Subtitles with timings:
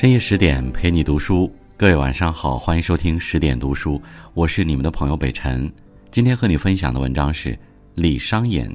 [0.00, 4.00] 深夜十点陪你读书，各位晚上好，欢迎收听十点读书，
[4.32, 5.68] 我是你们的朋友北辰。
[6.12, 7.58] 今天和你分享的文章是
[7.96, 8.70] 李商隐：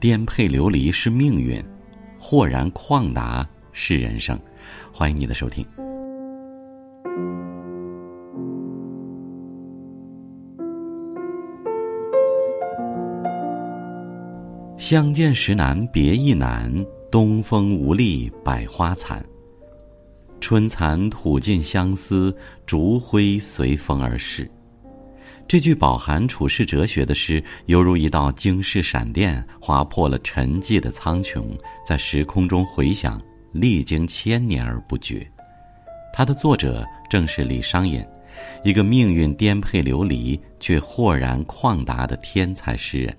[0.00, 1.62] 颠沛流离是命运，
[2.18, 4.40] 豁然旷达是人生。
[4.90, 5.62] 欢迎你的收听。
[14.78, 16.72] 相见时难别亦难，
[17.10, 19.22] 东风无力百花残。
[20.42, 24.50] 春蚕吐尽相思，烛灰随风而逝。
[25.46, 31.44] 这句饱含处世哲学的诗，犹如一道惊世闪电，划破了沉寂的苍穹，
[31.86, 35.24] 在时空中回响，历经千年而不绝。
[36.12, 38.04] 它的作者正是李商隐，
[38.64, 43.16] 一个命运颠沛流离却豁然旷达的天才诗人。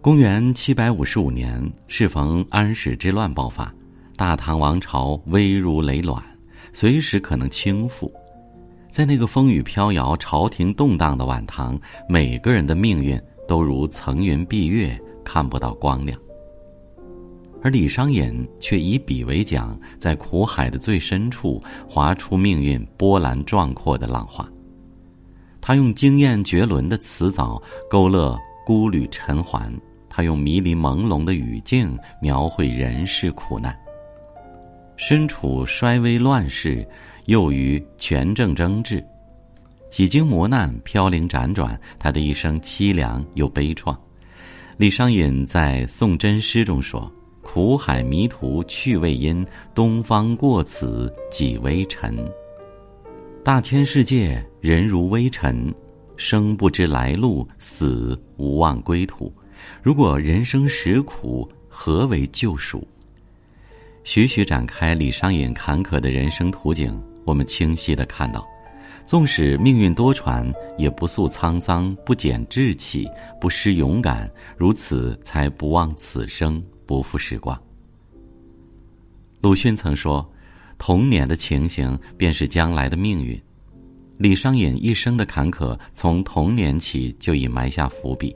[0.00, 3.74] 公元七百五十五年，适逢安史之乱爆发。
[4.18, 6.20] 大唐王朝危如累卵，
[6.72, 8.10] 随时可能倾覆。
[8.90, 16.18] 在那个风雨飘摇、朝廷动荡的晚唐，每个人的命运都如层云蔽月，看不到光亮。
[17.62, 24.44] 而李商隐却以笔为桨，在苦海的最深处划出命运波澜壮阔的浪花。
[25.60, 29.72] 他用惊艳绝伦的词藻勾勒孤旅尘寰，
[30.08, 33.78] 他用迷离朦胧的语境描绘人世苦难。
[34.98, 36.86] 身处衰微乱世，
[37.26, 39.02] 又于权政争执，
[39.88, 43.96] 几经磨难，飘零辗转，他的一生凄凉又悲怆。
[44.76, 47.10] 李商隐在《宋真诗》中说
[47.42, 52.16] ：“苦海迷途去未因，东方过此几微尘。
[53.44, 55.72] 大千世界，人如微尘，
[56.16, 59.32] 生不知来路，死无望归途。
[59.80, 62.84] 如果人生实苦，何为救赎？”
[64.04, 68.46] 徐徐展开李商隐坎坷的人生图景，我们清晰的看到，
[69.04, 73.06] 纵使命运多舛，也不诉沧桑，不减志气，
[73.38, 77.60] 不失勇敢，如此才不忘此生，不负时光。
[79.40, 80.26] 鲁迅曾说
[80.78, 83.40] ：“童年的情形便是将来的命运。”
[84.16, 88.34] 李商隐一生的坎坷，从童年起就已埋下伏笔。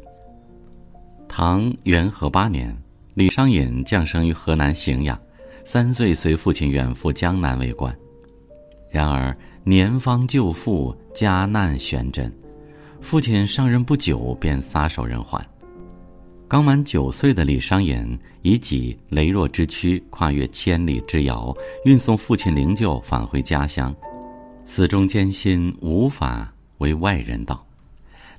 [1.27, 2.77] 唐元和八年，
[3.15, 5.19] 李商隐降生于河南荥阳。
[5.65, 7.97] 三岁随父亲远赴江南为官，
[8.91, 12.33] 然而年方舅父，家难悬针，
[13.01, 15.41] 父亲上任不久便撒手人寰。
[16.49, 23.95] 刚满九岁的李商隐以己羸弱之躯跨越千里之遥，运送父亲灵柩返回家乡，
[24.65, 27.65] 此中艰辛无法为外人道。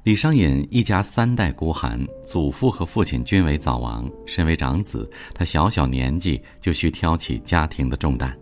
[0.03, 4.05] 李商隐一家三代孤寒，祖父和父亲均为早亡。
[4.25, 8.37] 身为长子，他小小年纪就需挑起家庭的重担。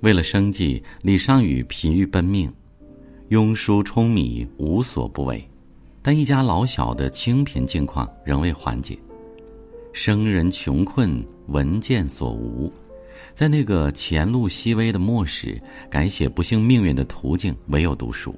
[0.00, 2.52] 为了生计，李商隐疲于奔命，
[3.30, 5.48] 庸书充米无所不为。
[6.02, 8.98] 但一家老小的清贫境况仍未缓解，
[9.92, 12.72] 生人穷困，文见所无。
[13.36, 18.34] 在那个前路熹微的末世，改写不幸命运的途径，唯有读书。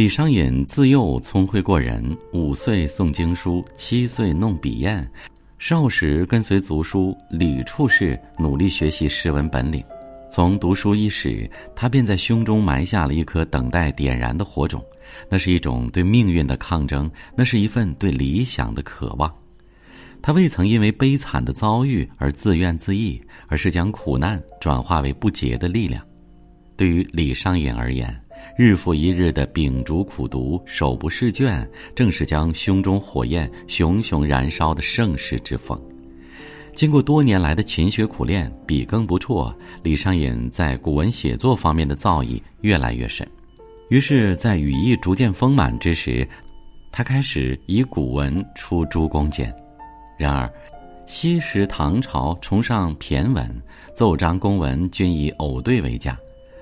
[0.00, 2.02] 李商隐自幼聪慧过人，
[2.32, 5.06] 五岁诵经书，七岁弄笔砚，
[5.58, 9.84] 少时跟随族叔李处士努力学习诗文本领。
[10.30, 11.46] 从读书伊始，
[11.76, 14.82] 他便在胸中埋下了一颗等待点燃的火种，
[15.28, 19.30] 那是一种对命运的抗争，那是一份对理想的渴望。
[20.22, 26.02] 他未曾因为悲惨的遭遇而自怨自艾，而是将苦难转化为不竭的力量。
[26.74, 28.18] 对于李商隐而言，
[28.56, 35.80] 日复一日的秉烛苦读，手不释卷，正是将胸中火焰熊熊燃烧的盛世之风。
[36.72, 43.28] 经过多年来的勤学苦练，笔耕不辍，李商隐在古文写作方面的造诣越来越深。
[43.88, 46.26] 于是，在羽翼逐渐丰满之时，
[46.92, 49.52] 他开始以古文出诸公简。
[50.16, 50.48] 然而，
[51.06, 53.62] 昔时唐朝崇尚骈文，
[53.94, 56.16] 奏章公文均以偶对为佳。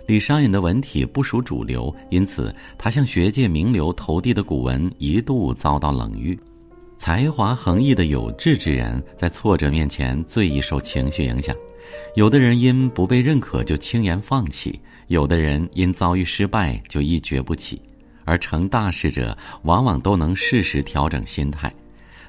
[0.09, 6.39] 李商隐的文体不属主流，因此他向学界名流投递的古文一度遭到冷遇。
[6.97, 11.55] 才华横溢的有志之人，在挫折面前最易受情绪影响。
[12.15, 17.79] 有的人因不被认可就轻言放弃，有的人因遭遇失败就一蹶不起。
[18.25, 21.71] 而成大事者，往往都能适时调整心态。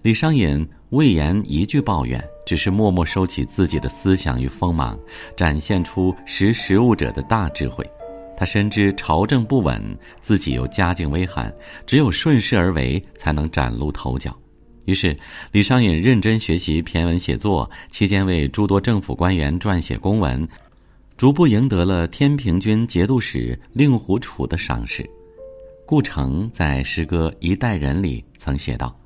[0.02, 2.24] 李商隐未言一句抱怨。
[2.46, 4.98] 只是默默收起自己的思想与锋芒，
[5.38, 7.88] 展现出识时务者的大智慧。
[8.36, 9.80] 他深知朝政不稳，
[10.20, 11.54] 自己又家境微寒，
[11.86, 14.36] 只有顺势而为，才能崭露头角。
[14.86, 15.16] 于是，
[15.52, 20.48] 李商隐认真学习骈文写作，期间为诸多政府官员撰写公文，
[21.18, 25.08] 逐步赢得了天平军节度使令狐楚的赏识。
[25.86, 28.98] 顾城在诗歌《一代人》里曾写道：“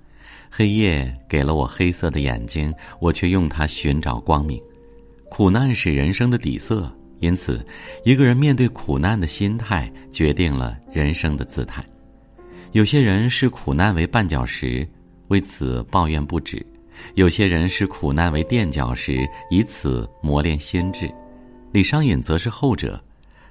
[0.55, 4.61] 黑夜给了我黑色的眼睛，我却用它寻找光明。
[5.27, 7.65] 苦难是人生的底色，因此，
[8.05, 11.83] 一个人面对苦难的心态决定了人生的姿态。
[12.73, 14.87] 有些人视苦难为绊脚石，
[15.29, 16.63] 为此抱怨不止。”
[17.15, 21.07] 有些人视苦难为垫脚石，以此磨练心智；
[21.71, 23.03] 李商隐则是后者，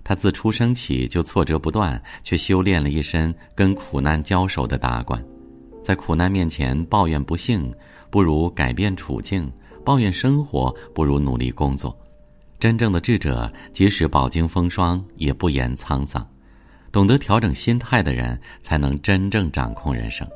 [0.05, 5.21] 他自出生起就挫折不断，却修炼了一身跟苦难交手的达观。
[5.83, 7.73] 在苦难面前抱怨不幸，
[8.11, 9.45] 不如改变处境；
[9.85, 11.97] 抱怨生活，不如努力工作。
[12.59, 16.27] 真正的智者，即使饱经风霜，也不言沧桑。
[16.93, 20.27] 懂得调整心态的人，才能真正掌控人生。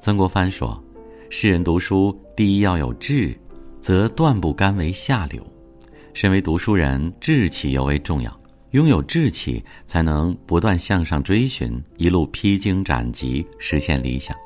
[0.00, 0.82] 曾国藩说。
[1.34, 3.34] 世人读书，第一要有志，
[3.80, 5.42] 则断不甘为下流。
[6.12, 8.30] 身为读书人，志气尤为重要。
[8.72, 14.36] 拥有志气，才能不断向上追寻，一路披荆斩棘，实现理想。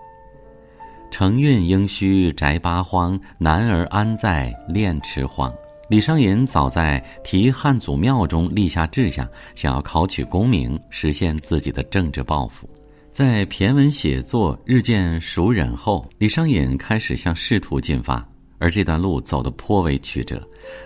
[1.10, 5.52] 承运应须宅八荒，男儿安在炼池荒。
[5.88, 12.68] 李商隐早在题汉祖庙中立下志向，想要考取功名，实现自己的政治抱负。
[13.12, 18.28] 在骈文写作日渐熟稔后，李商隐开始向仕途进发，
[18.58, 20.40] 而这段路走得颇为曲折。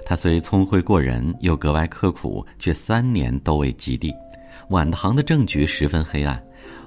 [0.04, 4.12] 他虽聪慧过人，又格外刻苦，却三年都未及第。
[4.68, 6.42] 晚唐的政局十分黑暗，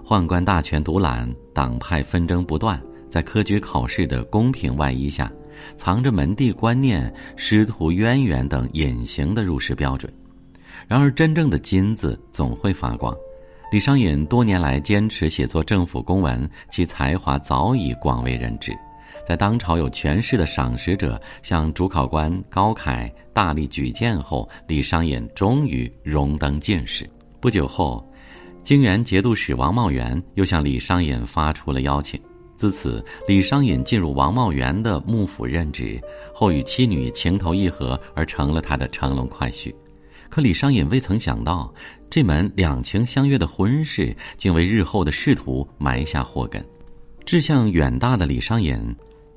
[0.06, 2.82] 宦官大权独揽，党派纷争不断。
[3.10, 5.32] 在科举考试的公平外衣下，
[5.76, 10.12] 藏着门第观念、师徒渊源等隐形的入仕标准。
[10.88, 13.16] 然而，真正的金子总会发光。
[13.72, 18.76] 李商隐多年来坚持写作政府公文，其才华早已广为人知。
[19.26, 27.10] 在当朝有权势的赏识者向主考官高凯大力举荐后，李商隐终于荣登进士。
[27.40, 28.06] 不久后，
[28.64, 32.20] 泾原节度使王茂元又向李商隐发出了邀请。
[32.56, 36.00] 自此，李商隐进入王茂元的幕府任职，
[36.34, 39.74] 后与妻女情投意合，而成了他的乘龙快婿。
[40.30, 41.74] 可李商隐未曾想到，
[42.10, 46.64] 这门两情相悦的婚事竟为日后的仕途埋下祸根。
[47.26, 48.78] 志向远大的李商隐，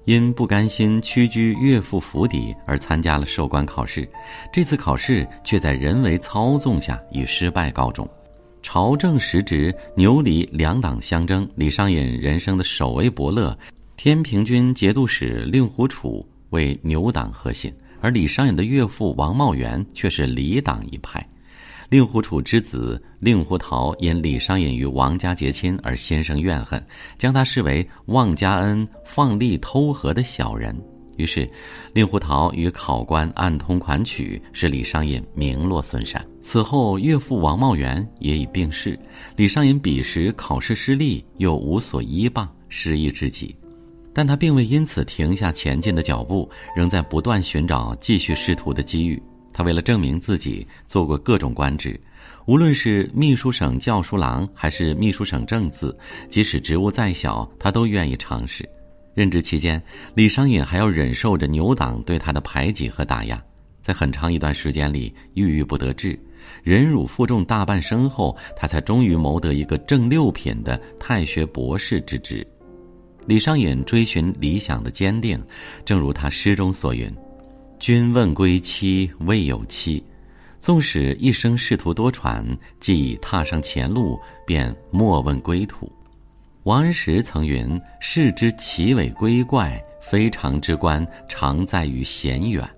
[0.06, 4.08] 因不甘心屈居岳父府邸而参加了授官考试。
[4.52, 8.08] 这次考试却在人为操纵下以失败告终。
[8.62, 13.56] 朝政时值牛李两党相争，李商隐人生的首位伯乐，
[13.96, 17.72] 天平军节度使令狐楚为牛党核心。
[18.00, 21.26] 而李商隐的岳父王茂元却是李党一派，
[21.88, 26.84] 令狐楚之子令狐桃因李商隐与王家结亲而心生怨恨，
[27.18, 30.76] 将他视为望家恩放利偷和的小人。
[31.16, 31.48] 于是，
[31.94, 36.22] 令狐桃与考官暗通款曲，使李商隐名落孙山。
[36.42, 38.98] 此后，岳父王茂元也已病逝，
[39.34, 43.56] 李商隐彼时考试失利，又无所依傍，失意至极。
[44.12, 49.22] 但他并未因此停下前进的脚步，仍在不断寻找继续仕途的机遇。
[49.56, 51.98] 他为了证明自己，做过各种官职，
[52.44, 55.96] 无论是秘书省教书郎，还是秘书省正字，
[56.28, 58.68] 即使职务再小，他都愿意尝试。
[59.14, 59.82] 任职期间，
[60.14, 63.42] 李商隐还要忍受着牛党对他的排挤和打压，
[63.80, 66.20] 在很长一段时间里郁郁不得志，
[66.62, 72.46] 忍辱负重大半生后，他才终于谋得一个正六品的太学博士之职。
[73.26, 75.42] 李商隐追寻理想的坚定，
[75.82, 77.10] 正如他诗中所云
[77.78, 80.02] ：“君问归期未有期，
[80.60, 82.44] 纵使一生仕途多舛，
[82.80, 85.90] 既已踏上前路，便莫问归途。”
[86.64, 92.68] 王安石曾云：“士之奇伟归怪，非常之观，常在于险远。”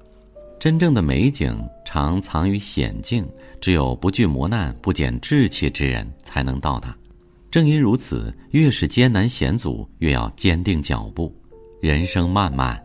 [0.60, 3.26] 真正的美景常藏于险境，
[3.60, 6.94] 只有不惧磨难、不减志气之人，才能到达。
[7.50, 11.34] 正因如此，越是艰难险阻，越要坚定脚步。
[11.80, 12.78] 人生漫漫，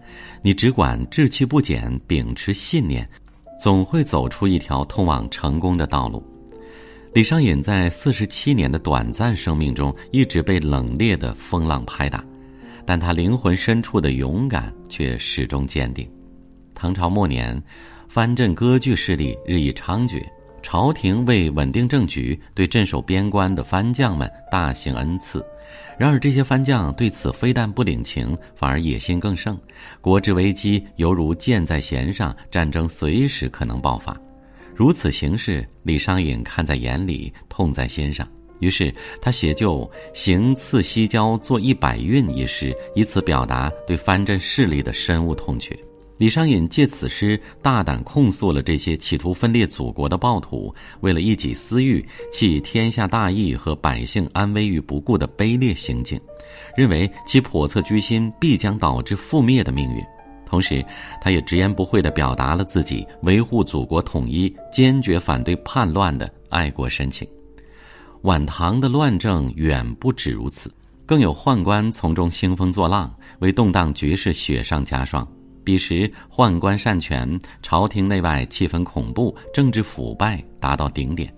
[0.46, 3.10] 你只管志气不减，秉持信念，
[3.58, 6.22] 总会走出一条通往成功的道路。
[7.14, 12.22] 李商隐在四十七年的短暂生命中，一直被冷冽的风浪拍打，
[12.86, 16.06] 但他灵魂深处的勇敢却始终坚定。
[16.76, 17.64] 唐朝末年，
[18.10, 20.22] 藩镇割据势力日益猖獗。
[20.62, 25.46] 朝廷为稳定政局，对镇守边关的藩将们大行恩赐。
[25.98, 29.58] 然而，这些藩将对此非但不领情，反而野心更盛。
[30.02, 34.20] 国之危机犹如箭在弦上，战争随时可能爆发。
[34.76, 38.28] 如此形势，李商隐看在眼里，痛在心上。
[38.60, 39.82] 于是，他写就
[40.14, 45.78] 《行刺西郊作一百韵》一诗，以此表达对藩镇势力的深恶痛绝。
[46.18, 56.20] 李商隐借此诗大胆控诉了这些企图分裂祖国的暴徒为了一己私欲弃天下大义和百姓安危于不顾的卑劣行径，
[56.78, 60.04] 认为其叵测居心必将导致覆灭的命运。
[60.46, 60.86] 同时，
[61.20, 67.28] 他也直言不讳地表达了自己维护祖国统一、坚决反对叛乱的爱国深情。
[68.22, 70.72] 晚唐的乱政远不止如此，
[71.08, 75.28] 更有宦官从中兴风作浪，为动荡局势雪上加霜。
[75.64, 81.34] 彼时，宦官擅权，朝廷内外气氛恐怖，政治腐败达到顶点。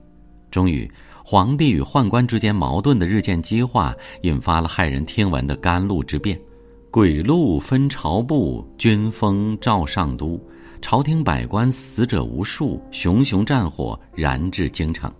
[0.52, 0.90] 终于，
[1.24, 6.40] 皇帝与宦官之间矛盾的日渐激化，引发了骇人听闻的甘露之变。
[6.92, 10.40] 鬼路分朝部，军风照上都。
[10.82, 15.12] 朝廷百官死者无数，熊熊战火燃至京城。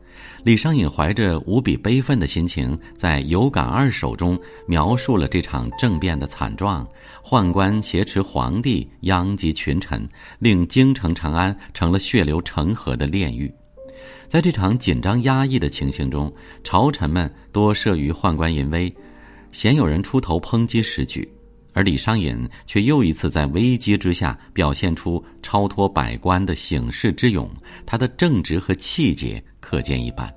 [0.44, 6.88] 李商隐怀着无比悲愤的心情，在《有感二首》中描述了这场政变的惨状：
[7.24, 10.08] 宦官挟持皇帝，殃及群臣，
[10.40, 13.54] 令京城长安成了血流成河的炼狱。
[14.28, 18.94] 在这场紧张压抑的情形中，朝臣们多慑于宦官淫威，
[19.52, 21.28] 鲜有人出头抨击时局。
[21.76, 27.48] 而李商隐却又一次在危机之下表现出超脱百官的醒世之勇，
[27.86, 30.34] 他的正直和气节可见一斑。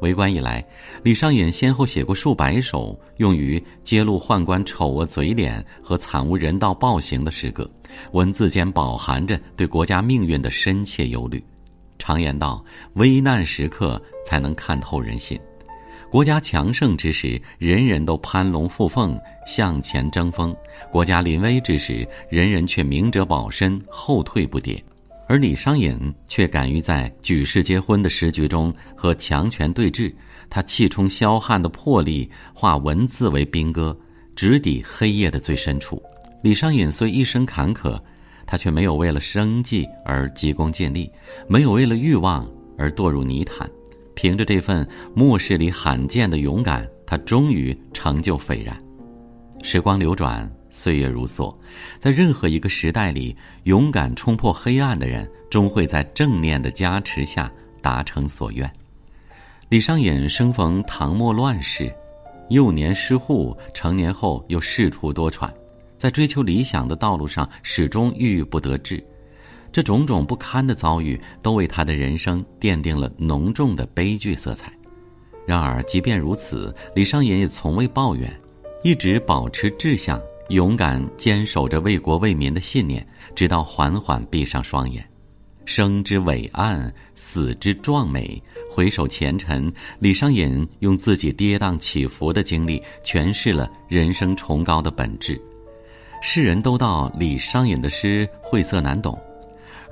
[0.00, 0.64] 为官以来，
[1.02, 7.68] 李商隐先后写过数百首用于揭露宦官丑恶嘴脸和惨无人道暴行的诗歌，
[8.12, 11.44] 文字间饱含着对国家命运的深切忧虑。
[11.98, 12.64] 常言道
[12.94, 15.38] ：“危难时刻才能看透人心。”
[16.12, 20.54] 国家强盛之时，人人都攀龙附凤，向前争锋；
[20.90, 24.78] 国家临危之时，人人却明哲保身，后退不迭。
[25.26, 25.96] 而李商隐
[26.28, 30.12] 却敢于在举世皆婚的时局中和强权对峙，
[30.50, 33.98] 他气冲霄汉的魄力，化文字为兵戈，
[34.36, 36.02] 直抵黑夜的最深处。
[36.42, 37.98] 李商隐虽一生坎坷，
[38.44, 41.10] 他却没有为了生计而急功近利，
[41.48, 43.66] 没有为了欲望而堕入泥潭。
[44.14, 48.76] 凭着这份末世里罕见的勇敢，他终于成就斐然。
[49.62, 51.54] 时光流转，岁月如梭，
[51.98, 57.50] 在任何一个时代里，勇敢冲破黑暗的人，终会在正念的加持下
[57.80, 58.70] 达成所愿。
[59.68, 61.92] 李商隐生逢唐末乱世，
[62.50, 65.50] 幼年失户，成年后又仕途多舛，
[65.96, 69.02] 在追求理想的道路上始终郁郁不得志。
[69.72, 74.70] 这种种不堪的遭遇，都为他的人生奠定了浓重的悲剧色彩。
[75.46, 78.30] 然而，即便如此，李商隐也从未抱怨，
[78.84, 85.04] 一直保持志向，勇敢坚守着为国为民的信念，直到缓缓闭上双眼。
[85.64, 88.40] 生之伟岸，死之壮美。
[88.70, 95.40] 回首前尘，李商隐用自己跌宕起伏的经历，诠释了人生崇高的本质。
[96.20, 99.18] 世人都道李商隐的诗晦涩难懂。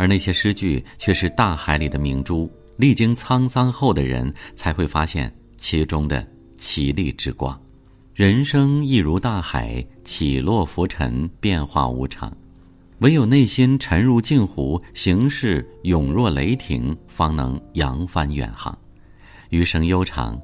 [0.00, 6.26] 而那些诗句却是大海里的明珠，历经沧桑后的人才会发现其中的
[6.56, 7.60] 奇丽之光。
[8.14, 12.34] 人生亦如大海，起落浮沉，变化无常。
[13.00, 18.76] 唯有内心沉如镜湖，行事勇若雷霆，方能扬帆远航。
[19.50, 20.40] 余生悠长。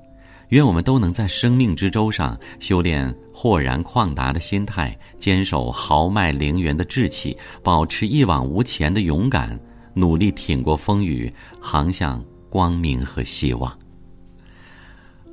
[0.50, 9.58] 愿我们都能在生命之舟上修炼豁然旷达的心态，坚守豪迈凌云的志气，保持一往无前的勇敢，
[9.92, 13.76] 努力挺过风雨，航向光明和希望。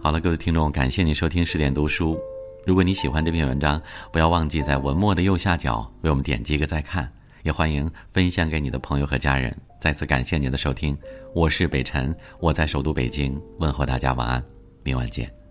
[0.01, 2.19] 好了，各位听众，感谢您收听十点读书。
[2.65, 7.09] 如果你喜欢这篇文章，不要忘记在文末的右下角为我们点击一个再看，
[7.43, 9.55] 也欢迎分享给你的朋友和家人。
[9.79, 10.97] 再次感谢您的收听，
[11.35, 14.52] 我是北辰，我在首都北京问候大家晚安。
[14.83, 15.42] 明晚见。